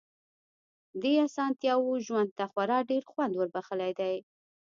[1.01, 4.15] دې اسانتياوو ژوند ته خورا ډېر خوند وربښلی دی.